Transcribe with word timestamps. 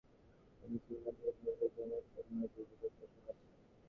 যেন 0.59 0.73
সুরমার 0.77 1.13
দেখা 1.17 1.43
পাইবে, 1.43 1.67
যেন 1.75 1.91
সুরমা 2.05 2.45
ওইদিকে 2.47 2.87
কোথায় 2.91 3.31
আছে! 3.31 3.45